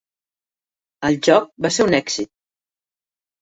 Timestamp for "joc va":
1.27-1.71